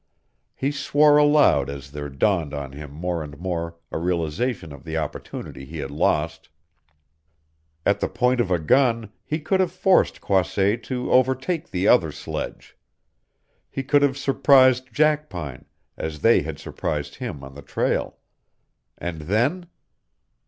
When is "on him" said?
2.55-2.89